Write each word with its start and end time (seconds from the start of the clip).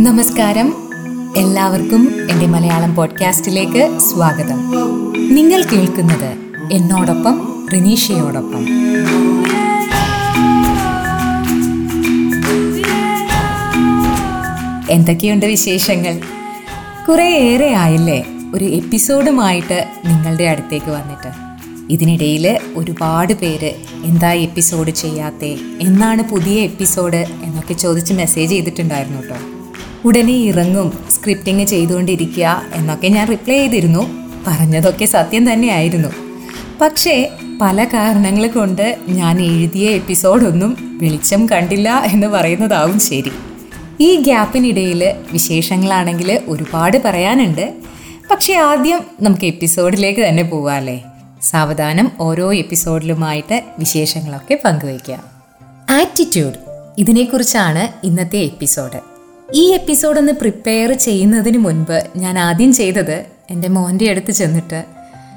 നമസ്കാരം. 0.00 0.74
എല്ലാവർക്കും 1.36 2.14
എന്റെ 2.30 2.46
മലയാളം 2.46 2.94
പോഡ്കാസ്റ്റിലേക്ക് 2.94 3.98
സ്വാഗതം. 3.98 4.72
നിങ്ങൾ 5.34 5.62
കേൾക്കുന്നത് 5.62 6.36
എന്നോടൊപ്പം 6.72 7.66
റിനീഷയോടൊപ്പം. 7.72 8.66
എന്തൊക്കെയുണ്ട് 14.90 15.46
വിശേഷങ്ങൾ? 15.46 16.20
കുറേ 17.08 17.38
ഏറെ 17.38 17.74
ആയില്ലേ? 17.74 18.26
ഒരു 18.54 18.64
എപ്പിസോഡുമായിട്ട് 18.64 19.88
നിങ്ങളുടെ 20.06 20.44
അടുത്തേക്ക് 20.44 20.90
വന്നിട്ട്. 20.90 21.45
ഇതിനിടയിൽ 21.90 22.58
ഒരുപാട് 22.76 23.32
പേര് 23.32 23.74
എന്താ 24.04 24.32
എപ്പിസോഡ് 24.32 24.90
ചെയ്യാത്തേ 24.90 25.56
എന്നാണ് 25.80 26.22
പുതിയ 26.22 26.60
എപ്പിസോഡ് 26.60 27.16
എന്നൊക്കെ 27.16 27.74
ചോദിച്ച് 27.74 28.14
മെസ്സേജ് 28.14 28.50
ചെയ്തിട്ടുണ്ടായിരുന്നു 28.50 29.22
കേട്ടോ 29.22 29.36
ഉടനെ 30.04 30.32
ഇറങ്ങും 30.32 30.92
സ്ക്രിപ്റ്റിങ് 31.10 31.64
ചെയ്തുകൊണ്ടിരിക്കുക 31.64 32.62
എന്നൊക്കെ 32.74 33.08
ഞാൻ 33.08 33.28
റിപ്ലൈ 33.28 33.56
ചെയ്തിരുന്നു. 33.56 34.26
പറഞ്ഞതൊക്കെ 34.46 35.04
സത്യം 35.04 35.52
തന്നെയായിരുന്നു. 35.52 36.08
പക്ഷേ 36.80 37.30
പല 37.60 37.84
കാരണങ്ങൾ 37.84 38.46
കൊണ്ട് 38.46 38.98
ഞാൻ 39.08 39.42
എഴുതിയ 39.42 39.90
എപ്പിസോഡൊന്നും 39.90 40.98
വെളിച്ചം 41.02 41.48
കണ്ടില്ല 41.48 42.02
എന്ന് 42.12 42.26
പറയുന്നതാവും 42.26 43.00
ശരി. 43.00 43.32
ഈ 44.00 44.16
ഗ്യാപ്പിനിടയിൽ 44.16 45.14
വിശേഷങ്ങളാണെങ്കിൽ 45.32 46.40
ഒരുപാട് 46.48 47.02
പറയാനുണ്ട്. 47.04 47.74
പക്ഷേ 48.30 48.54
ആദ്യം 48.54 49.00
നമുക്ക് 49.22 49.46
എപ്പിസോഡിലേക്ക് 49.46 50.20
തന്നെ 50.20 50.42
പോവാല്ലേ 50.42 51.04
സാവധാനം 51.42 52.12
ഓരോ 52.20 52.54
എപ്പിസോഡിലുമായിട്ട് 52.54 53.62
വിശേഷങ്ങളൊക്കെ 53.78 54.60
പങ്കുവയ്ക്കാം 54.64 55.24
ആറ്റിറ്റ്യൂഡ് 55.90 56.54
ഇതിനെക്കുറിച്ചാണ് 56.98 58.06
ഇന്നത്തെ 58.06 58.38
എപ്പിസോഡ്. 58.38 59.00
ഈ 59.54 59.72
എപ്പിസോഡ് 59.72 60.18
ഒന്ന് 60.18 60.32
പ്രിപ്പയർ 60.32 60.92
ചെയ്യുന്നതിന് 60.92 61.58
മുൻപ് 61.58 62.08
ഞാൻ 62.16 62.38
ആദ്യം 62.38 62.72
ചെയ്തത് 62.72 63.24
എന്റെ 63.50 63.68
മോന്റെ 63.68 64.10
അടുത്ത് 64.10 64.30
ചെന്നിട്ട് 64.30 64.84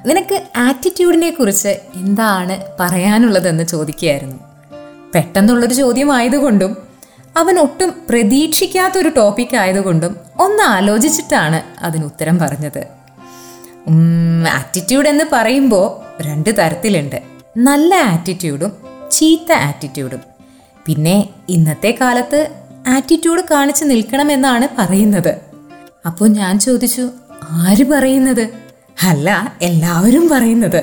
നിനക്ക് 0.05 0.44
ആറ്റിറ്റ്യൂഡിനെ 0.58 1.30
കുറിച്ച് 1.30 1.67
എന്താണ് 1.95 2.61
പറയാനുള്ളതെന്ന് 2.80 3.64
ചോദിക്കുകയായിരുന്നു. 3.64 4.39
പെട്ടെന്നുള്ളൊരു 5.16 5.73
ചോദ്യമായതുകൊണ്ടും 5.73 6.77
അവൻ 7.38 7.59
ഒട്ടും 7.59 7.94
പ്രതീക്ഷിക്കാത്തൊരു 8.09 9.09
ടോപ്പിക് 9.09 9.55
ആയതുകൊണ്ടും 9.55 10.16
ഒന്ന് 10.39 10.64
ആലോചിച്ചിട്ടാണ് 10.64 11.86
അതിന് 11.86 12.05
ഉത്തരം 12.05 12.39
പറഞ്ഞത്. 12.39 12.98
ആറ്റിറ്റ്യൂഡ് 14.47 15.08
എന്ന് 15.08 15.23
പറയുമ്പോൾ 15.33 15.88
രണ്ട് 16.22 16.49
തരത്തിലുണ്ട്. 16.49 17.22
നല്ല 17.58 17.95
ആറ്റിറ്റ്യൂഡും 17.95 18.71
ചീത്ത 19.11 19.52
ആറ്റിറ്റ്യൂഡും 19.52 20.19
പിന്നെ 20.88 21.30
ഇന്നത്തെ 21.49 21.97
കാലത്ത് 22.02 22.49
ആറ്റിറ്റ്യൂഡ് 22.88 23.41
കാണിച്ച് 23.52 23.86
നിൽക്കണമെന്നാണ് 23.86 24.67
പറയുന്നത്. 24.77 25.38
അപ്പോൾ 26.05 26.27
ഞാൻ 26.27 26.59
ചോദിച്ചു 26.59 27.09
ആര് 27.52 27.83
പറയുന്നത്? 27.91 28.49
അല്ല 29.03 29.58
എല്ലാവരും 29.61 30.30
പറയുന്നത്. 30.30 30.81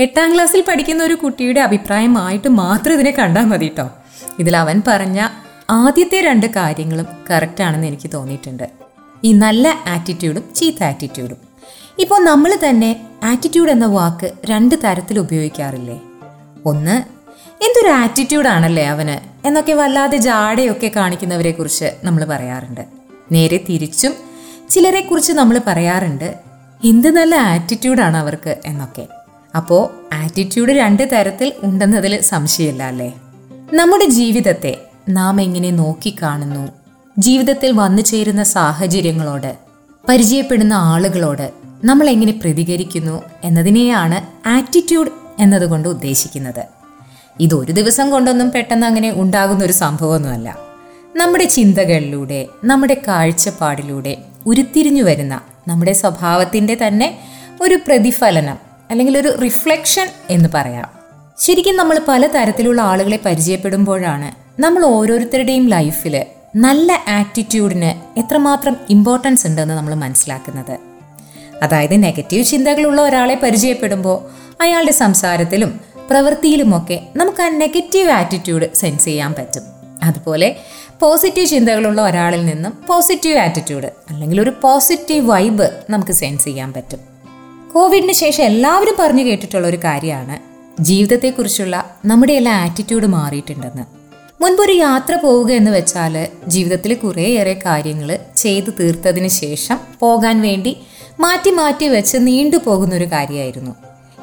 എട്ടാം 0.00 0.34
ക്ലാസ്സിൽ 0.34 0.64
പഠിക്കുന്ന 0.68 1.04
ഒരു 1.04 1.14
കുട്ടിയുടെ 1.14 1.60
അഭിപ്രായമായിട്ട് 1.60 2.48
മാത്രം 2.48 2.94
ഇതിനെ 2.94 3.10
കണ്ടാൽ 3.10 3.44
മതി 3.44 3.66
കേട്ടോ 3.66 3.90
ഇതിൽ 4.38 4.56
അവൻ 4.56 4.82
പറഞ്ഞ 4.88 5.28
ആദ്യത്തെ 5.70 6.20
രണ്ട് 6.20 6.46
കാര്യങ്ങളും 6.56 7.06
കറക്റ്റാണെന്ന് 7.30 7.86
എനിക്ക് 7.86 8.10
തോന്നിയിട്ടുണ്ട്. 8.14 8.66
ഈ 9.24 9.32
നല്ല 9.32 9.68
ആറ്റിറ്റ്യൂഡും 9.86 10.44
ചീത്ത 10.56 10.84
ആറ്റിറ്റ്യൂഡും 10.84 11.53
ഇപ്പോൾ 11.98 12.24
നമ്മൾ 12.24 12.58
തന്നെ 12.68 13.06
ആറ്റിറ്റ്യൂഡ് 13.24 13.70
എന്ന 13.70 13.86
വാക്ക് 13.86 14.32
രണ്ട് 14.44 14.74
തരത്തിൽ 14.84 15.18
ഉപയോഗിക്കാറില്ലേ? 15.18 16.00
ഒന്ന് 16.66 17.02
എന്തൊരു 17.64 17.88
ആറ്റിറ്റ്യൂഡാണല്ലേ 17.88 18.86
അവന്? 18.86 19.46
എന്നൊക്കെ 19.46 19.72
വല്ലാതെ 19.72 20.16
ജാടയൊക്കെ 20.16 20.92
കാണിക്കുന്നവരെ 20.96 21.50
കുറിച്ച് 21.50 21.94
നമ്മൾ 22.04 22.24
പറയാറുണ്ട്. 22.24 22.80
നേരെ 23.32 23.60
തിരിച്ചും 23.68 24.14
ചിലരെ 24.70 25.00
കുറിച്ച് 25.00 25.32
നമ്മൾ 25.32 25.60
പറയാറുണ്ട് 25.66 26.34
എന്ത് 26.84 27.08
നല്ല 27.08 27.34
ആറ്റിറ്റ്യൂഡാണ് 27.34 28.16
അവർക്ക്? 28.16 28.56
എന്നൊക്കെ. 28.66 29.06
അപ്പോൾ 29.56 30.14
ആറ്റിറ്റ്യൂഡ് 30.14 30.72
രണ്ട് 30.72 31.08
തരത്തിൽ 31.12 31.52
ഉണ്ടെന്നതിൽ 31.62 32.20
സംശയമില്ല 32.20 32.82
അല്ലേ? 32.82 33.14
നമ്മുടെ 33.74 34.04
ജീവിതത്തെ 34.04 34.80
നാം 35.08 35.40
എങ്ങനെ 35.40 35.70
നോക്കിക്കാണുന്നു? 35.70 36.68
ജീവിതത്തിൽ 37.18 37.72
വന്നു 37.72 38.02
ചേരുന്ന 38.02 38.42
സാഹചര്യങ്ങളോട് 38.42 39.56
പരിചയപ്പെടുന്ന 40.08 40.74
ആളുകളോട് 40.74 41.63
നമ്മൾ 41.84 42.10
എങ്ങനെ 42.10 42.32
പ്രതികരിക്കുന്നു 42.32 43.22
എന്നതിനെയാണ് 43.44 44.48
ആറ്റിറ്റ്യൂഡ് 44.48 45.10
എന്നതുകൊണ്ട് 45.38 45.88
ഉദ്ദേശിക്കുന്നത്. 45.88 46.64
ഇത് 47.40 47.54
ഒരു 47.54 47.72
ദിവസം 47.72 48.10
കൊണ്ടൊന്നും 48.10 48.50
പെട്ടെന്ന് 48.50 48.86
അങ്ങനെ 48.86 49.10
ഉണ്ടാകുന്ന 49.10 49.64
ഒരു 49.64 49.72
സംഭവമൊന്നുമല്ല. 49.72 50.56
നമ്മുടെ 51.16 51.44
ചിന്തകളിലൂടെ 51.44 52.46
നമ്മുടെ 52.64 52.96
കാഴ്ചപ്പാടിലൂടെ 53.08 54.16
ഉരുത്തിരിഞ്ഞു 54.46 55.02
വരുന്ന 55.02 55.40
നമ്മുടെ 55.68 55.92
സ്വഭാവത്തിന്റെ 55.92 56.78
തന്നെ 56.86 57.18
ഒരു 57.60 57.74
പ്രതിഫലനം 57.74 58.58
അല്ലെങ്കിൽ 58.90 59.18
ഒരു 59.18 59.38
റിഫ്ലക്ഷൻ 59.38 60.08
എന്ന് 60.30 60.48
പറയാം. 60.54 60.88
ശരിക്കും 61.38 61.76
നമ്മൾ 61.76 62.00
പല 62.08 62.26
തരത്തിലുള്ള 62.26 62.82
ആളുകളെ 62.82 63.18
പരിചയപ്പെടുമ്പോഴാണ് 63.26 64.60
നമ്മൾ 64.62 64.84
ഓരോരുത്തരുടെയും 64.84 65.68
ലൈഫിൽ 65.68 66.24
നല്ല 66.56 66.92
ആറ്റിറ്റ്യൂഡിന് 67.08 68.18
എത്രമാത്രം 68.18 68.76
ഇമ്പോർട്ടൻസ് 68.90 69.46
ഉണ്ടെന്ന് 69.46 69.74
നമ്മൾ 69.74 69.94
മനസ്സിലാക്കുന്നത്. 69.94 70.93
അതായത് 71.64 72.02
നെഗറ്റീവ് 72.02 72.44
ചിന്തകളുള്ള 72.44 73.02
ഒരാളെ 73.02 73.34
പരിചയപ്പെടുമ്പോൾ 73.42 74.18
അയാളുടെ 74.62 74.92
സംസാരത്തിലും 74.92 75.80
പ്രവൃത്തിയിലുമൊക്കെ 76.10 77.00
നമുക്ക് 77.16 77.42
ആ 77.42 77.48
നെഗറ്റീവ് 77.48 78.10
ആറ്റിറ്റ്യൂഡ് 78.10 78.66
സെൻസ് 78.74 79.04
ചെയ്യാൻ 79.04 79.32
പറ്റും. 79.32 79.62
അതുപോലെ 80.02 80.56
പോസിറ്റീവ് 81.00 81.46
ചിന്തകളുള്ള 81.46 82.00
ഒരാളിൽ 82.02 82.46
നിന്നും 82.46 82.72
പോസിറ്റീവ് 82.86 83.38
ആറ്റിറ്റ്യൂഡ് 83.38 83.86
അല്ലെങ്കിൽ 84.10 84.40
ഒരു 84.40 84.52
പോസിറ്റീവ് 84.62 85.30
വൈബ് 85.30 85.70
നമുക്ക് 85.90 86.12
സെൻസ് 86.12 86.44
ചെയ്യാൻ 86.44 86.72
പറ്റും. 86.72 87.00
കോവിഡിന് 87.72 88.12
ശേഷം 88.12 88.44
എല്ലാവരും 88.44 88.94
പറഞ്ഞു 88.98 89.22
കേട്ടിട്ടുള്ള 89.22 89.66
ഒരു 89.66 89.76
കാര്യമാണ് 89.76 90.36
ജീവിതത്തെക്കുറിച്ചുള്ള 90.82 91.90
നമ്മുടെ 92.04 92.32
എല്ലാ 92.32 92.52
ആറ്റിറ്റ്യൂഡ് 92.52 93.06
മാറിയിട്ടുണ്ടെന്ന്. 93.06 93.84
മുൻപൊരു 94.42 94.72
യാത്ര 94.72 95.14
പോവുക 95.14 95.52
എന്ന് 95.52 95.70
വെച്ചാൽ 95.70 96.26
ജീവിതത്തിൽ 96.46 96.94
കുറേയേറെ 96.94 97.54
കാര്യങ്ങൾ 97.66 98.18
ചെയ്തു 98.36 98.70
തീർത്തതിന് 98.80 99.28
ശേഷം 99.28 99.78
പോകാൻ 100.00 100.42
വേണ്ടി 100.42 100.76
മാറ്റി 101.20 101.50
മാറ്റി 101.50 101.88
വെച്ച് 101.88 102.18
നീണ്ടു 102.20 102.56
പോകുന്നൊരു 102.56 103.04
കാര്യമായിരുന്നു 103.04 103.74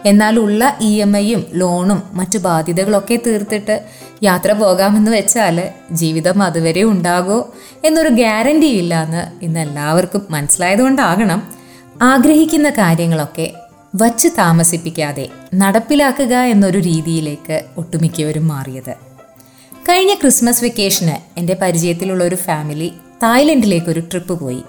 എന്നാൽ 0.06 0.40
ഉള്ള 0.40 0.78
ഇ 0.82 0.98
എം 0.98 1.18
ഐയും 1.18 1.46
ലോണും 1.54 2.04
മറ്റു 2.14 2.40
ബാധ്യതകളൊക്കെ 2.40 3.20
തീർത്തിട്ട് 3.28 3.82
യാത്ര 4.24 4.52
പോകാമെന്ന് 4.52 5.12
വെച്ചാൽ 5.12 5.70
ജീവിതം 5.92 6.42
അതുവരെ 6.42 6.84
ഉണ്ടാകുമോ 6.84 7.52
എന്നൊരു 7.86 8.10
ഗ്യാരണ്ടി 8.10 8.68
ഇല്ല 8.68 9.04
എന്ന് 9.04 9.46
ഇന്ന് 9.46 9.60
എല്ലാവർക്കും 9.60 10.28
മനസ്സിലായതുകൊണ്ടാകണം 10.30 11.42
ആഗ്രഹിക്കുന്ന 12.02 12.70
കാര്യങ്ങളൊക്കെ 12.70 13.54
വച്ച് 13.96 14.28
താമസിപ്പിക്കാതെ 14.38 15.30
നടപ്പിലാക്കുക 15.54 16.36
എന്നൊരു 16.36 16.80
രീതിയിലേക്ക് 16.80 17.64
ഒട്ടുമിക്കവരും 17.78 18.48
മാറിയത്. 18.48 18.94
കഴിഞ്ഞ 19.90 20.14
ക്രിസ്മസ് 20.14 20.64
വെക്കേഷന് 20.64 21.40
എന്റെ 21.40 21.58
പരിചയത്തിലുള്ള 21.62 22.24
ഒരു 22.24 22.36
ഫാമിലി 22.36 22.94
തായ്ലൻഡിലേക്ക് 23.24 23.88
ഒരു 23.88 24.00
ട്രിപ്പ് 24.00 24.40
പോയി. 24.40 24.64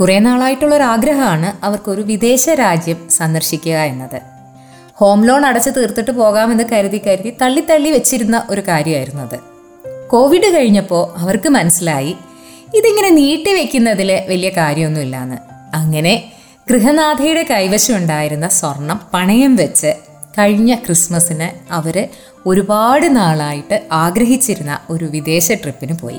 കുറേ 0.00 0.18
നാളായിട്ടുള്ളൊരു 0.18 0.82
ആഗ്രഹമാണ് 0.82 1.64
അവർക്കൊരു 1.64 2.02
വിദേശ 2.02 2.48
രാജ്യം 2.48 3.08
സന്ദർശിക്കുക 3.10 3.72
എന്നത്. 3.72 4.20
ഹോം 4.94 5.24
ലോൺ 5.24 5.46
അടച്ചു 5.46 5.70
തീർത്തിട്ട് 5.70 6.10
പോകാമെന്ന് 6.10 6.64
കരുതി 6.72 7.00
കരുതി 7.06 7.36
തള്ളി 7.42 7.60
തള്ളി 7.60 7.90
വെച്ചിരുന്ന 7.90 8.46
ഒരു 8.50 8.60
കാര്യമായിരുന്നു 8.60 9.22
അത്. 9.22 9.38
കോവിഡ് 10.08 10.56
കഴിഞ്ഞപ്പോൾ 10.56 11.20
അവർക്ക് 11.20 11.48
മനസ്സിലായി 11.48 12.16
ഇതിങ്ങനെ 12.74 13.08
നീട്ടി 13.08 13.54
വെക്കുന്നതിൽ 13.54 14.12
വലിയ 14.28 14.48
കാര്യമൊന്നുമില്ലാന്ന്. 14.48 15.36
അങ്ങനെ 15.76 16.32
ഗൃഹനാഥയുടെ 16.70 17.42
കൈവശം 17.42 17.96
ഉണ്ടായിരുന്ന 17.96 18.48
സ്വർണം 18.48 19.00
പണയം 19.14 19.56
വെച്ച് 19.56 19.94
കഴിഞ്ഞ 20.38 20.74
ക്രിസ്മസിന് 20.74 21.72
അവർ 21.72 22.08
ഒരുപാട് 22.46 23.16
നാളായിട്ട് 23.16 23.82
ആഗ്രഹിച്ചിരുന്ന 23.92 24.78
ഒരു 24.90 25.04
വിദേശ 25.04 25.52
ട്രിപ്പിന് 25.52 25.98
പോയി. 25.98 26.18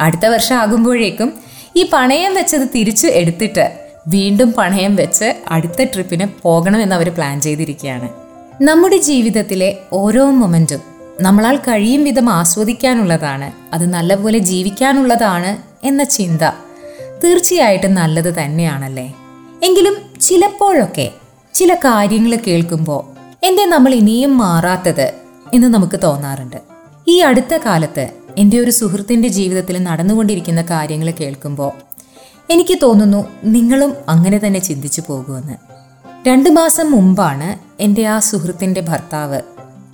അടുത്ത 0.00 0.26
വർഷം 0.26 0.56
ആകുമ്പോഴേക്കും 0.56 1.51
ഈ 1.76 1.90
പണയം 1.92 2.34
വെച്ചത് 2.34 2.68
തിരിച്ചു 2.74 3.06
എടുത്തിട്ട് 3.06 3.78
വീണ്ടും 4.08 4.52
പണയം 4.52 4.96
വെച്ച് 4.96 5.34
അടുത്ത 5.48 5.82
ട്രിപ്പിന് 5.82 6.26
പോകണമെന്ന് 6.42 6.94
അവർ 6.94 7.08
പ്ലാൻ 7.08 7.40
ചെയ്തിരിക്കുകയാണ്. 7.40 8.08
നമ്മുടെ 8.62 8.96
ജീവിതത്തിലെ 8.96 9.78
ഓരോ 9.92 10.30
മൊമെന്റും 10.30 10.80
നമ്മളാൽ 11.20 11.56
കഴിയും 11.56 12.04
വിധം 12.04 12.30
ആസ്വദിക്കാനുള്ളതാണ് 12.30 13.74
അത് 13.74 13.86
നല്ലപോലെ 13.86 14.38
ജീവിക്കാനുള്ളതാണ് 14.38 15.56
എന്ന 15.86 16.04
ചിന്ത 16.04 16.42
തീർച്ചയായിട്ടും 17.24 17.94
നല്ലത് 17.94 18.34
തന്നെയാണല്ലേ? 18.42 19.14
എങ്കിലും 19.62 19.96
ചിലപ്പോഴൊക്കെ 20.20 21.10
ചില 21.54 21.74
കാര്യങ്ങൾ 21.74 22.38
കേൾക്കുമ്പോൾ 22.46 23.02
എന്തേ 23.46 23.64
നമ്മൾ 23.64 23.94
ഇനിയും 23.94 24.38
മാറാത്തത് 24.38 25.12
എന്ന് 25.54 25.68
നമുക്ക് 25.68 26.00
തോന്നാറുണ്ട്. 26.02 26.56
ഈ 27.08 27.18
അടുത്ത 27.18 27.56
കാലത്ത് 27.56 28.10
എന്റെ 28.38 28.58
ഒരു 28.58 28.70
സുഹൃത്തിന്റെ 28.70 29.28
ജീവിതത്തിൽ 29.28 29.82
നടന്നുകൊണ്ടിരിക്കുന്ന 29.82 30.62
കാര്യങ്ങൾ 30.62 31.10
കേൾക്കുമ്പോൾ 31.10 31.72
എനിക്ക് 32.50 32.78
തോന്നുന്നു 32.82 33.24
നിങ്ങളും 33.44 33.94
അങ്ങനെ 34.08 34.40
തന്നെ 34.46 34.60
ചിന്തിച്ചു 34.60 35.02
പോകുമെന്ന്. 35.08 35.52
രണ്ട് 36.28 36.50
മാസം 36.50 36.92
മുമ്പാണ് 36.92 37.82
എന്റെ 37.82 38.06
ആ 38.06 38.18
സുഹൃത്തിന്റെ 38.18 38.80
ഭർത്താവ് 38.80 39.40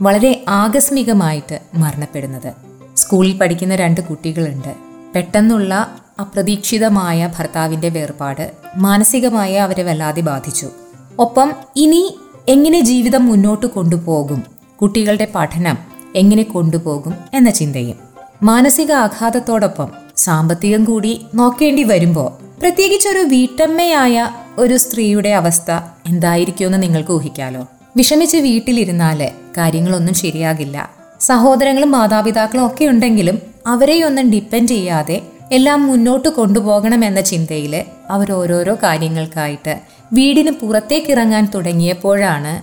വളരെ 0.02 0.44
ആകസ്മികമായിട്ട് 0.49 1.61
മരണപ്പെടുന്നത്. 1.75 2.52
സ്കൂളിൽ 2.96 3.38
പഠിക്കുന്ന 3.38 3.76
രണ്ട് 3.76 4.00
കുട്ടികളുണ്ട്. 4.00 4.75
പെട്ടെന്നുള്ള 5.14 6.00
അപ്രതീക്ഷിതമായ 6.20 7.31
ഭർത്താവിന്റെ 7.38 7.88
വേർപാട് 7.88 8.52
മാനസികമായി 8.76 9.55
അവരെ 9.55 9.82
വല്ലാതെ 9.82 10.20
ബാധിച്ചു. 10.20 10.69
ഒപ്പം 11.19 11.52
ഇനി 11.76 12.19
എങ്ങനെ 12.49 12.81
ജീവിതം 12.81 13.26
മുന്നോട്ട് 13.26 13.67
കൊണ്ടുപോകും? 13.67 14.43
കുട്ടികളുടെ 14.82 15.32
പഠനം 15.34 15.79
എങ്ങനെ 16.17 16.43
കൊണ്ടുപോകും? 16.43 17.14
എന്ന 17.34 17.50
ചിന്തയും. 17.50 18.07
മാനസിക 18.43 18.93
ആഘാതത്തോടൊപ്പം 18.93 19.88
സാമ്പത്തികം 20.17 20.85
കൂടി 20.85 21.26
നോക്കേണ്ടി 21.35 21.82
വരുമ്പോൾ 21.82 22.61
പ്രത്യേകിച്ച് 22.61 23.08
ഒരു 23.08 23.19
വീട്ടമ്മയായ 23.19 24.29
ഒരു 24.58 24.76
സ്ത്രീയുടെ 24.76 25.29
അവസ്ഥ 25.29 25.70
എന്തായിരിക്കുമെന്ന് 26.06 26.82
നിങ്ങൾക്ക് 26.82 27.11
ഊഹിക്കാലോ? 27.11 27.69
വിഷമിച്ച് 27.96 28.37
വീട്ടിലിരുന്നാൽ 28.37 29.31
കാര്യങ്ങളൊന്നും 29.56 30.14
ശരിയാകില്ല. 30.14 30.90
സഹോദരങ്ങളും 31.20 31.90
മാതാപിതാക്കളും 31.90 32.67
ഒക്കെ 32.67 32.85
ഉണ്ടെങ്കിലും 32.85 33.38
അവരെയൊന്നും 33.67 34.31
ഡിപ്പെൻഡ് 34.31 34.69
ചെയ്യാതെ 34.69 35.23
എല്ലാം 35.52 35.87
മുന്നോട്ട് 35.87 36.29
കൊണ്ടുപോകണം 36.29 37.05
എന്ന 37.05 37.20
ചിന്തയിൽ 37.20 37.84
അവർ 38.11 38.32
ഓരോരോ 38.32 38.75
കാര്യങ്ങൾക്കായിട്ട് 38.75 39.81
വീടിന് 40.12 40.50
പുറത്തേക്ക് 40.50 41.11
ഇറങ്ങാൻ 41.11 41.49
തുടങ്ങിയപ്പോഴാണ് 41.55 42.62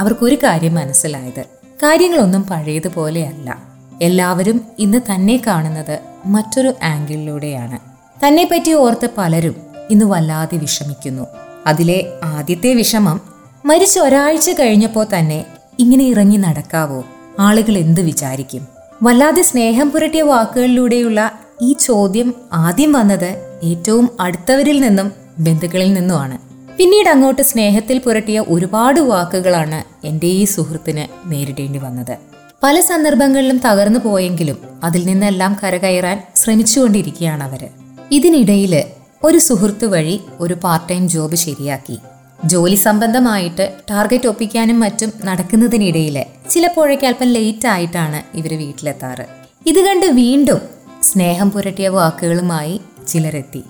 അവർക്കൊരു 0.00 0.34
കാര്യം 0.34 0.74
മനസ്സിലായത്. 0.74 1.44
കാര്യങ്ങളൊന്നും 1.82 2.42
പഴയതുപോലെയല്ല 2.42 3.65
എല്ലാവരും 4.02 4.60
ഇന്ന് 4.78 4.98
തന്നെ 4.98 5.42
കാണുന്നത് 5.46 5.98
മറ്റൊരു 6.26 6.74
ആംഗിളിലൂടെയാണ്. 6.82 7.78
തന്നെ 8.26 8.48
പറ്റി 8.50 8.72
ഓർത്ത് 8.72 9.08
പലരും 9.18 9.56
ഇന്ന് 9.90 10.04
വല്ലാതെ 10.04 10.56
വിഷമിക്കുന്നു. 10.56 11.26
അതിലെ 11.66 12.12
ആദ്യത്തെ 12.24 12.74
വിഷമം 12.74 13.20
മരിച്ച 13.64 13.98
ഒരാഴ്ച 13.98 14.50
കഴിഞ്ഞപ്പോൾ 14.50 15.06
തന്നെ 15.18 15.44
ഇങ്ങനെ 15.78 16.04
ഇറങ്ങി 16.04 16.36
നടക്കാവോ? 16.36 17.04
ആളുകൾ 17.38 17.78
എന്ത് 17.78 18.00
വിചാരിക്കും? 18.00 18.68
വല്ലാതെ 19.02 19.42
സ്നേഹം 19.42 19.90
പുരട്ടിയ 19.90 20.22
വാക്കുകളിലൂടെയുള്ള 20.22 21.32
ഈ 21.62 21.72
ചോദ്യം 21.72 22.34
ആദ്യം 22.52 22.92
വന്നത് 22.92 23.60
ഏറ്റവും 23.62 24.10
അടുത്തവരിൽ 24.20 24.80
നിന്നും 24.80 25.12
ബന്ധുക്കളിൽ 25.38 25.94
നിന്നുമാണ്. 25.94 26.38
പിന്നീട് 26.78 27.08
അങ്ങോട്ട് 27.08 27.42
സ്നേഹത്തിൽ 27.42 27.98
പുരട്ടിയ 27.98 28.44
ഒരുപാട് 28.48 29.00
വാക്കുകളാണ് 29.00 30.06
എന്റെ 30.06 30.26
ഈ 30.26 30.44
സുഹൃത്തിന് 30.44 31.32
നേരിടേണ്ടി 31.32 31.78
വന്നത്. 31.78 32.35
പല 32.62 32.80
സന്ദർഭങ്ങളിലും 32.80 33.58
തകർന്നു 33.58 33.98
പോയെങ്കിലും 33.98 34.58
അതിൽ 34.84 35.06
നിന്നെല്ലാം 35.06 35.56
കരകയറാൻ 35.62 36.22
ശ്രമിച്ചുകൊണ്ടിരിക്കുകയാണ് 36.36 37.42
അവർ. 37.42 37.68
ഇതിനിടയിൽ 38.12 38.84
ഒരു 39.24 39.38
സുഹൃത്ത് 39.38 39.84
വഴി 39.84 40.20
ഒരു 40.40 40.54
പാർട്ട് 40.54 40.88
ടൈം 40.88 41.08
ജോബ് 41.08 41.34
ശരിയാക്കി. 41.34 41.98
ജോലി 42.44 42.74
സംബന്ധമായിട്ട് 42.74 43.74
ടാർഗറ്റ് 43.90 44.26
ഒപ്പിക്കാനും 44.26 44.80
മറ്റും 44.80 45.12
നടക്കുന്നതിനിടയിൽ 45.24 46.24
ചിലപ്പോഴൊക്കെ 46.50 47.06
അല്പം 47.06 47.32
ലേറ്റ് 47.32 47.66
ആയിട്ടാണ് 47.66 48.36
ഇവർ 48.36 48.58
വീട്ടിലെത്താറ്. 48.58 49.26
ഇത് 49.66 49.80
കണ്ട് 49.80 50.06
വീണ്ടും 50.06 50.60
സ്നേഹം 51.02 51.50
പുരട്ടിയ 51.50 51.88
വാക്കുകളുമായി 51.88 52.80
ചിലരെത്തി. 53.08 53.64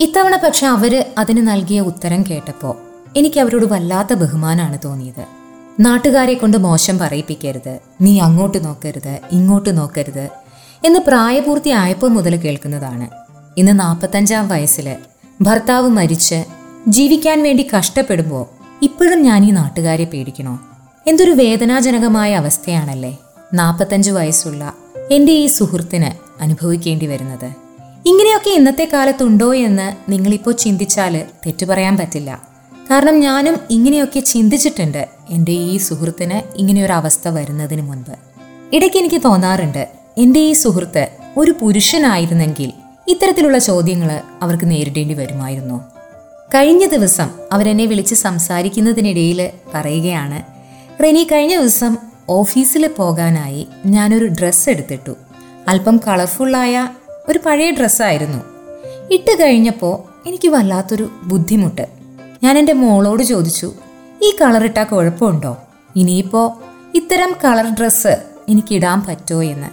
ഇത്തവണ 0.00 0.36
പക്ഷെ 0.36 0.66
അവർ 0.66 1.04
അതിന് 1.18 1.48
നൽകിയ 1.48 1.80
ഉത്തരം 1.80 2.22
കേട്ടപ്പോൾ 2.22 2.76
എനിക്ക് 3.16 3.40
അവരോട് 3.40 3.66
വല്ലാത്ത 3.66 4.12
ബഹുമാനാണ് 4.12 4.78
തോന്നിയത്. 4.84 5.39
നാട്ടുകാരെ 5.80 6.34
കൊണ്ട് 6.34 6.56
മോശം 6.56 6.98
പറയിപ്പിക്കരുത്. 6.98 7.78
നീ 8.00 8.20
അങ്ങോട്ട് 8.20 8.64
നോക്കരുത് 8.64 9.18
ഇങ്ങോട്ട് 9.32 9.78
നോക്കരുത് 9.78 10.28
എന്ന് 10.86 11.00
പ്രായപൂർത്തിയായപ്പോൾ 11.00 12.10
മുതൽ 12.10 12.36
കേൾക്കുന്നതാണ്. 12.36 13.08
ഇന്ന് 13.56 13.80
നാൽപ്പത്തഞ്ചാം 13.80 14.48
വയസ്സിൽ 14.48 14.96
ഭർത്താവ് 15.40 15.88
മരിച്ച് 15.88 16.44
ജീവിക്കാൻ 16.88 17.42
വേണ്ടി 17.42 17.66
കഷ്ടപ്പെടുമ്പോൾ 17.78 18.46
ഇപ്പോഴും 18.82 19.22
ഞാൻ 19.22 19.44
ഈ 19.44 19.50
നാട്ടുകാരെ 19.50 20.04
പേടിക്കണോ? 20.04 20.60
എന്തൊരു 21.06 21.30
വേദനാജനകമായ 21.30 22.34
അവസ്ഥയാണല്ലേ 22.34 23.18
നാൽപ്പത്തഞ്ച് 23.54 24.10
വയസ്സുള്ള 24.10 24.72
എന്റെ 25.10 25.32
ഈ 25.32 25.46
സുഹൃത്തിന് 25.46 26.42
അനുഭവിക്കേണ്ടി 26.42 27.06
വരുന്നത്. 27.06 27.52
ഇങ്ങനെയൊക്കെ 28.06 28.50
ഇന്നത്തെ 28.50 28.88
കാലത്തുണ്ടോ 28.92 29.54
എന്ന് 29.54 29.96
നിങ്ങളിപ്പോൾ 30.08 30.52
ചിന്തിച്ചാൽ 30.52 31.22
തെറ്റു 31.46 31.66
പറയാൻ 31.66 31.96
പറ്റില്ല. 31.96 32.42
കാരണം 32.90 33.20
ഞാനും 33.20 33.56
ഇങ്ങനെയൊക്കെ 33.70 34.20
ചിന്തിച്ചിട്ടുണ്ട്. 34.20 35.08
എന്റെ 35.30 35.52
ഈ 35.52 35.76
സുഹൃത്തിന് 35.76 36.58
ഇങ്ങനെയൊരു 36.58 36.92
അവസ്ഥ 36.92 37.28
വരുന്നതിന് 37.28 37.82
മുൻപ്. 37.82 38.14
ഇടയ്ക്ക് 38.72 38.96
എനിക്ക് 38.96 39.20
തോന്നാറുണ്ട് 39.24 39.88
എന്റെ 40.18 40.40
ഈ 40.40 40.52
സുഹൃത്ത് 40.52 41.08
ഒരു 41.36 41.54
പുരുഷനായിരുന്നെങ്കിൽ 41.60 42.72
ഇത്തരത്തിലുള്ള 43.08 43.58
ചോദ്യങ്ങൾ 43.58 44.20
അവർക്ക് 44.42 44.70
നേരിടേണ്ടി 44.70 45.14
വരുമായിരുന്നു. 45.14 45.80
കഴിഞ്ഞ 46.54 46.86
ദിവസം 46.86 47.28
അവരെന്നെ 47.52 47.84
വിളിച്ച് 47.84 48.14
സംസാരിക്കുന്നതിനിടയിൽ 48.14 49.50
പറയുകയാണ് 49.74 50.42
റെനി 51.02 51.26
കഴിഞ്ഞ 51.32 51.60
ദിവസം 51.60 51.96
ഓഫീസിൽ 52.28 52.86
പോകാനായി 52.86 53.68
ഞാനൊരു 53.86 54.26
ഡ്രസ്സ് 54.26 54.70
എടുത്തിട്ടു. 54.70 55.16
അല്പം 55.68 56.00
കളർഫുള്ളായ 56.08 56.88
ഒരു 57.28 57.40
പഴയ 57.46 57.70
ഡ്രസ്സായിരുന്നു. 57.70 58.38
ഇട്ട് 59.10 59.42
കഴിഞ്ഞപ്പോൾ 59.42 60.28
എനിക്ക് 60.28 60.48
വല്ലാത്തൊരു 60.48 61.10
ബുദ്ധിമുട്ട്. 61.22 61.99
ഞാൻ 62.42 62.58
എന്റെ 62.58 62.72
മോളോട് 62.72 63.22
ചോദിച്ചു 63.22 63.72
ഈ 64.22 64.34
കളർ 64.40 64.64
ഇട്ടാൽ 64.64 64.84
കുഴപ്പമുണ്ടോ? 64.84 65.58
ഇനിയിപ്പോൾ 65.96 66.50
ഇത്തരം 66.96 67.36
കളർ 67.44 67.74
ഡ്രസ്സ് 67.74 68.16
എനിക്കിടാൻ 68.48 69.04
പറ്റുമോ 69.04 69.42
എന്ന്? 69.42 69.66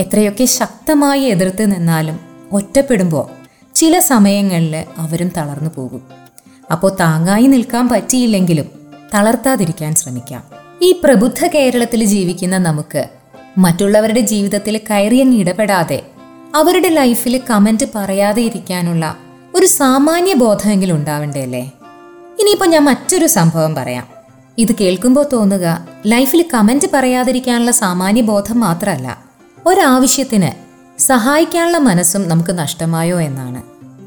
എത്രയൊക്കെ 0.00 0.44
ശക്തമായി 0.44 1.20
എതിർത്ത് 1.20 1.76
നിന്നാലും 1.76 2.20
ഒറ്റപ്പെടുമ്പോൾ 2.52 3.26
ചില 3.74 3.98
സമയങ്ങളിൽ 3.98 4.84
അവരും 4.98 5.28
തളർന്നു 5.28 5.70
പോകും. 5.76 6.02
അപ്പോൾ 6.72 6.96
താങ്ങായി 7.00 7.46
നിൽക്കാൻ 7.46 7.88
പറ്റിയില്ലെങ്കിലും 7.88 8.68
തളർത്താതിരിക്കാൻ 9.14 9.94
ശ്രമിക്കാം. 9.94 10.44
ഈ 10.82 11.00
പ്രബുദ്ധ 11.04 11.46
കേരളത്തിൽ 11.46 12.04
ജീവിക്കുന്ന 12.04 12.58
നമുക്ക് 12.58 13.08
മറ്റുള്ളവരുടെ 13.58 14.20
ജീവിതത്തിൽ 14.20 14.80
കയറിയങ്ങ് 14.90 15.38
ഇടപെടാതെ 15.38 16.02
അവരുടെ 16.54 16.88
ലൈഫിൽ 16.88 17.40
കമന്റ് 17.50 17.84
പറയാതെ 17.94 18.42
ഇരിക്കാനുള്ള 18.42 19.16
ഒരു 19.54 19.66
സാമാന്യ 19.66 20.34
ബോധമെങ്കിലും 20.34 20.96
ഉണ്ടാവണ്ടേ 20.96 21.42
അല്ലേ? 21.42 21.72
ഇനിയിപ്പോൾ 22.40 22.66
ഞാൻ 22.66 22.84
മറ്റൊരു 22.84 23.26
സംഭവം 23.26 23.74
പറയാം. 23.74 24.06
ഇത് 24.58 24.72
കേൾക്കുമ്പോൾ 24.80 25.26
തോന്നുക 25.32 25.86
ലൈഫിൽ 26.06 26.44
കമന്റ് 26.54 26.86
പറയാതിരിക്കാനുള്ള 26.94 27.70
സാമാന്യ 27.70 28.20
ബോധം 28.20 28.60
മാത്രമല്ല 28.60 29.24
ഒരാവശ്യത്തിന് 29.66 30.50
സഹായിക്കാനുള്ള 31.00 31.78
മനസ്സും 31.78 32.28
നമുക്ക് 32.28 32.58
നഷ്ടമായോ 32.58 33.20
എന്നാണ്. 33.20 33.62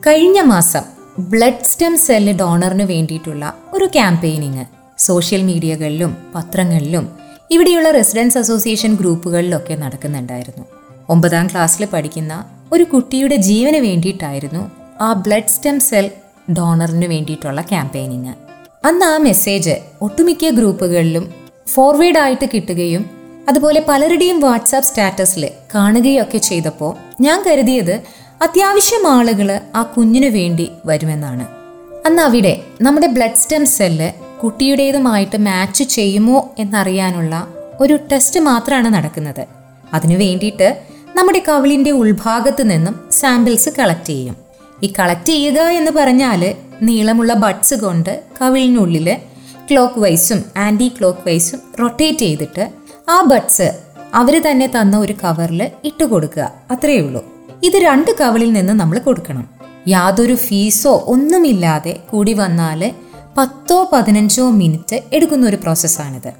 കഴിഞ്ഞ 0.07 0.41
മാസം 0.41 0.81
ബ്ലഡ് 1.19 1.65
സ്റ്റെം 1.65 1.97
സെല്ല് 1.97 2.33
ഡോണറിന് 2.33 2.83
വേണ്ടിയിട്ടുള്ള 2.83 3.53
ഒരു 3.73 3.85
ക്യാമ്പയിനിങ് 3.85 4.65
സോഷ്യൽ 4.97 5.41
മീഡിയകളിലും 5.41 6.17
പത്രങ്ങളിലും 6.35 7.09
ഇവിടെയുള്ള 7.51 7.91
റെസിഡൻസ് 7.91 8.37
അസോസിയേഷൻ 8.37 8.95
ഗ്രൂപ്പുകളിലൊക്കെ 8.95 9.73
നടക്കുന്നുണ്ടായിരുന്നു. 9.73 10.65
ഒമ്പതാം 11.09 11.47
ക്ലാസ്സിൽ 11.47 11.85
പഠിക്കുന്ന 11.85 12.45
ഒരു 12.71 12.83
കുട്ടിയുടെ 12.83 13.35
ജീവന് 13.35 13.77
വേണ്ടിയിട്ടായിരുന്നു 13.77 14.71
ആ 15.01 15.13
ബ്ലഡ് 15.13 15.49
സ്റ്റെം 15.49 15.79
സെൽ 15.79 16.11
ഡോണറിന് 16.51 17.05
വേണ്ടിയിട്ടുള്ള 17.05 17.61
ക്യാമ്പയിനിങ്. 17.61 18.33
അന്ന് 18.85 19.05
ആ 19.05 19.17
മെസ്സേജ് 19.17 19.77
ഒട്ടുമിക്ക 20.01 20.49
ഗ്രൂപ്പുകളിലും 20.49 21.33
ഫോർവേഡ് 21.67 22.17
ആയിട്ട് 22.17 22.49
കിട്ടുകയും 22.53 23.05
അതുപോലെ 23.49 23.85
പലരുടെയും 23.87 24.39
വാട്സാപ്പ് 24.39 24.87
സ്റ്റാറ്റസിൽ 24.87 25.49
കാണുകയൊക്കെ 25.75 26.37
ചെയ്തപ്പോൾ 26.37 26.95
ഞാൻ 27.21 27.43
കരുതിയത് 27.47 27.99
അത്യാവശ്യം 28.41 29.07
ആളുകൾ 29.07 29.59
ആ 29.75 29.83
കുഞ്ഞിനു 29.83 30.29
വേണ്ടി 30.29 30.71
വരുമെന്നാണ്. 30.85 31.47
അന്ന് 32.05 32.23
അവിടെ 32.23 32.61
നമ്മുടെ 32.81 33.07
ബ്ലഡ് 33.07 33.35
സ്റ്റെം 33.35 33.65
സെല്ല് 33.65 34.13
കുട്ടിയുടേതുമായിട്ട് 34.43 35.37
മാച്ച് 35.37 35.83
ചെയ്യുമോ 35.83 36.49
എന്നറിയാനുള്ള 36.59 37.47
ഒരു 37.81 37.99
ടെസ്റ്റ് 38.11 38.39
മാത്രമാണ് 38.39 38.87
നടക്കുന്നത്. 38.87 39.45
അതിനു 39.93 40.17
വേണ്ടിയിട്ട് 40.17 40.83
നമ്മുടെ 41.15 41.43
കവിളിന്റെ 41.47 41.91
ഉൾഭാഗത്ത് 41.91 42.71
നിന്നും 42.71 42.99
സാമ്പിൾസ് 43.11 43.69
കളക്ട് 43.69 44.05
ചെയ്യും. 44.05 44.42
ഈ 44.83 44.93
കളക്ട് 44.99 45.25
ചെയ്യുക 45.25 45.61
എന്ന് 45.61 45.91
പറഞ്ഞാൽ 45.91 46.55
നീളമുള്ള 46.81 47.33
ബഡ്സ് 47.33 47.75
കൊണ്ട് 47.75 48.23
കവിളിനുള്ളിൽ 48.41 49.17
ക്ലോക്ക് 49.71 49.99
വൈസും 49.99 50.43
ആന്റി 50.57 50.91
ക്ലോക്ക് 50.99 51.27
വൈസും 51.27 51.59
റൊട്ടേറ്റ് 51.79 52.19
ചെയ്തിട്ട് 52.19 52.71
ആ 53.09 53.21
ബഡ്സ് 53.21 53.79
അവർ 54.13 54.41
തന്നെ 54.51 54.67
തന്ന 54.67 54.99
ഒരു 54.99 55.13
കവറിൽ 55.13 55.71
ഇട്ട് 55.83 56.03
കൊടുക്കുക. 56.03 56.51
അത്രയേ 56.71 57.01
ഉള്ളൂ. 57.01 57.25
ഇത് 57.63 57.77
രണ്ട് 57.77 58.11
കവളിൽ 58.21 58.53
നിന്ന് 58.53 58.73
നമ്മൾ 58.73 58.97
കൊടുക്കണം. 58.99 59.49
യാതൊരു 59.87 60.35
ഫീസോ 60.35 61.03
ഒന്നുമില്ലാതെ 61.07 61.99
കൂടി 62.09 62.33
വന്നാൽ 62.33 62.91
പത്തോ 63.37 63.89
പതിനഞ്ചോ 63.93 64.51
മിനിറ്റ് 64.51 65.01
എടുക്കുന്ന 65.13 65.47
ഒരു 65.47 65.55
പ്രോസസ്സാണിത് 65.55 66.31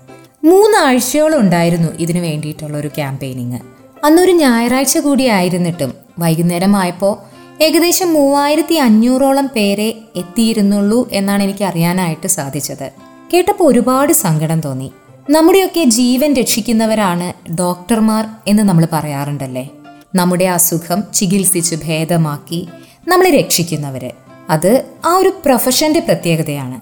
മൂന്നാഴ്ചയോളം 0.43 1.39
ഉണ്ടായിരുന്നു 1.39 1.88
ഇതിനു 2.00 2.19
വേണ്ടിയിട്ടുള്ള 2.19 2.77
ഒരു 2.77 2.88
ക്യാമ്പയിനിങ് 2.88 3.59
അന്നൊരു 4.05 4.31
ഞായറാഴ്ച 4.31 4.97
കൂടി 4.97 5.23
ആയിരുന്നിട്ടും 5.27 5.93
വൈകുന്നേരം 6.19 6.77
ആയപ്പോൾ 6.77 7.33
ഏകദേശം 7.63 8.13
മൂവായിരത്തി 8.13 8.74
അഞ്ഞൂറോളം 8.74 9.50
പേരെ 9.55 9.93
എത്തിയിരുന്നുള്ളൂ 10.15 11.10
എന്നാണ് 11.12 11.43
എനിക്ക് 11.43 11.63
അറിയാനായിട്ട് 11.63 12.27
സാധിച്ചത്. 12.27 12.91
കേട്ടപ്പോൾ 13.34 13.72
ഒരുപാട് 13.72 14.13
സങ്കടം 14.13 14.62
തോന്നി. 14.62 14.91
നമ്മുടെയൊക്കെ 15.29 15.84
ജീവൻ 15.84 16.34
രക്ഷിക്കുന്നവരാണ് 16.34 17.51
ഡോക്ടർമാർ 17.51 18.25
എന്ന് 18.48 18.63
നമ്മൾ 18.63 18.88
പറയാറുണ്ടല്ലേ? 18.93 19.70
നമ്മുടെ 20.15 20.46
അസുഖം 20.46 21.03
ചികിത്സിച്ച് 21.13 21.75
ഭേദമാക്കി 21.75 22.67
നമ്മളെ 23.08 23.29
രക്ഷിക്കുന്നവര്. 23.29 24.12
അത് 24.50 24.86
ആ 25.05 25.13
ഒരു 25.15 25.34
പ്രൊഫഷന്റെ 25.46 26.00
പ്രത്യേകതയാണ്. 26.00 26.82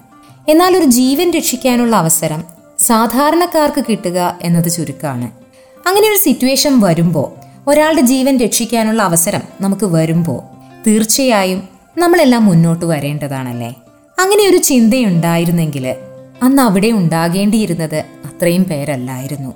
എന്നാൽ 0.50 0.76
ഒരു 0.76 0.84
ജീവൻ 0.84 1.30
രക്ഷിക്കാനുള്ള 1.30 1.96
അവസരം 1.96 2.44
സാധാരണക്കാർക്ക് 2.78 3.84
കിട്ടുക 3.88 4.38
എന്നത് 4.42 4.70
ചുരുക്കമാണ് 4.70 5.30
അങ്ങനെ 5.86 6.08
ഒരു 6.08 6.18
സിറ്റുവേഷൻ 6.18 6.80
വരുമ്പോൾ 6.80 7.32
ഒരാളുടെ 7.70 8.00
ജീവൻ 8.00 8.38
രക്ഷിക്കാനുള്ള 8.38 9.02
അവസരം 9.02 9.40
നമുക്ക് 9.60 9.86
വരുമ്പോൾ 9.86 10.51
തീർച്ചയായും 10.86 11.68
നമ്മളെല്ലാം 11.98 12.44
മുന്നോട്ട് 12.44 12.84
വരേണ്ടതാണല്ലേ? 12.84 13.74
അങ്ങനെ 14.18 14.48
ഒരു 14.48 14.56
ചിന്തയുണ്ടായിരുന്നെങ്കിൽ 14.56 15.94
അന്ന് 16.42 16.62
അവിടെ 16.62 16.86
ഉണ്ടാകേണ്ടിയിരുന്നത് 16.86 17.96
അത്രയും 17.96 18.64
പേരല്ലായിരുന്നു. 18.64 19.54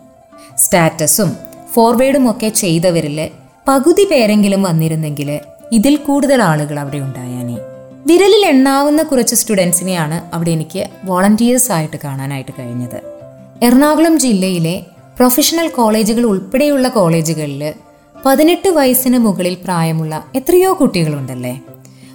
സ്റ്റാറ്റസും 0.59 1.37
ഫോർവേഡും 1.73 2.31
ഒക്കെ 2.31 2.49
ചെയ്തവരിൽ 2.49 3.31
പകുതി 3.69 4.09
പേരെങ്കിലും 4.11 4.63
വന്നിരുന്നെങ്കിൽ 4.63 5.41
ഇതിൽ 5.73 5.97
കൂടുതൽ 5.97 6.43
ആളുകൾ 6.43 6.81
അവിടെ 6.81 6.99
ഉണ്ടായാനേ. 6.99 7.57
വിരലിൽ 8.07 8.47
എണ്ണാവുന്ന 8.47 9.03
കുറച്ച് 9.03 9.35
സ്റ്റുഡൻസിനെയാണ് 9.35 10.35
അവിടെ 10.35 10.51
എനിക്ക് 10.51 10.89
വോളണ്ടിയേഴ്സ് 11.05 11.73
ആയിട്ട് 11.73 11.97
കാണാനായിട്ട് 12.05 12.51
കഴിഞ്ഞത്. 12.59 13.01
എറണാകുളം 13.63 14.19
ജില്ലയിലെ 14.19 14.85
പ്രൊഫഷണൽ 15.17 15.69
കോളേജുകൾ 15.69 16.23
ഉൾപ്പെടെയുള്ള 16.23 16.89
കോളേജുകളിൽ 16.89 17.75
പതിനെട്ട് 18.25 18.69
വയസ്സിന് 18.69 19.19
മുകളിൽ 19.19 19.57
പ്രായമുള്ള 19.65 20.25
എത്രയോ 20.35 20.79
കുട്ടികളുണ്ടല്ലേ? 20.81 21.61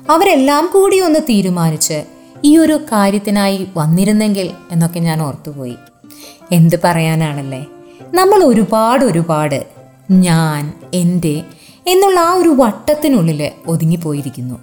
അവരെല്ലാം 0.10 0.70
കൂടി 0.74 1.00
ഒന്ന് 1.00 1.20
തീരുമാനിച്ച് 1.20 2.04
ഈ 2.44 2.58
ഒരു 2.58 2.74
കാര്യത്തിനായി 2.74 3.68
വന്നിരുന്നെങ്കിൽ 3.78 4.52
എന്നൊക്കെ 4.72 5.00
ഞാൻ 5.00 5.22
ഓർത്തുപോയി. 5.22 5.76
എന്ത് 6.52 6.76
പറയാനാണല്ലേ? 6.84 7.66
നമ്മൾ 8.14 8.44
ഒരുപാട് 8.44 9.06
ഒരുപാട് 9.06 9.66
ഞാൻ 10.12 10.74
എന്റെ 10.94 11.44
എന്നുള്ള 11.88 12.20
ആ 12.20 12.34
ഒരു 12.34 12.50
വട്ടത്തിനുള്ളിൽ 12.50 13.52
ഒതുങ്ങിപ്പോയിരിക്കുന്നു. 13.68 14.56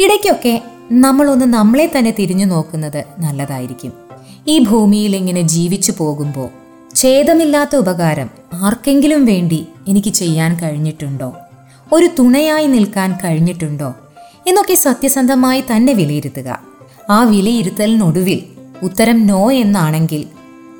ഇടയ്ക്കൊക്കെ 0.00 0.62
നമ്മളൊന്ന് 0.92 1.44
നമ്മളെ 1.44 1.92
തന്നെ 1.98 2.10
തിരിഞ്ഞു 2.10 2.44
നോക്കുന്നത് 2.44 3.04
നല്ലതായിരിക്കും. 3.18 3.92
ഈ 4.48 4.58
ഭൂമിയിൽ 4.58 5.16
ഇങ്ങനെ 5.16 5.42
ജീവിച്ചു 5.42 5.92
പോകുമ്പോൾ 5.98 6.48
ഛേദമില്ലാത്ത 6.94 7.76
ഉപകാരം 7.76 8.30
ആർക്കെങ്കിലും 8.52 9.24
വേണ്ടി 9.24 9.66
എനിക്ക് 9.88 10.08
ചെയ്യാൻ 10.08 10.58
കഴിഞ്ഞിട്ടുണ്ടോ? 10.62 11.36
ഒരു 11.92 12.08
തുണയായി 12.18 12.66
നിൽക്കാൻ 12.66 13.18
കഴിഞ്ഞിട്ടുണ്ടോ? 13.24 13.94
എന്നൊക്കെ 14.46 14.74
സത്യസന്ധമായി 14.74 15.60
തന്നെ 15.60 15.92
വിലയിരുത്തുക. 15.92 16.62
ആ 17.10 17.22
വിലയിരുത്തലിനൊടുവിൽ 17.22 18.44
ഉത്തരം 18.82 19.26
നോ 19.26 19.52
എന്നാണെങ്കിൽ 19.52 20.26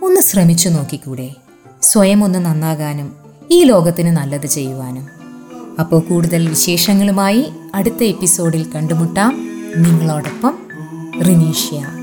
ഒന്ന് 0.03 0.21
ശ്രമിച്ചു 0.21 0.69
നോക്കിക്കൂടെ? 0.69 1.31
സ്വയം 1.83 2.25
ഒന്ന് 2.25 2.39
നന്നാകാനും 2.39 3.13
ഈ 3.51 3.65
ലോകത്തിന് 3.65 4.17
നല്ലത് 4.17 4.47
ചെയ്യുവാനും. 4.47 5.07
അപ്പോൾ 5.81 6.01
കൂടുതൽ 6.01 6.49
വിശേഷങ്ങളുമായി 6.49 7.47
അടുത്ത 7.75 8.05
എപ്പിസോഡിൽ 8.05 8.73
കണ്ടുമുട്ടാം. 8.75 9.49
നിങ്ങളോടൊപ്പം 9.77 10.59
റിനീഷ്യ. 11.27 12.02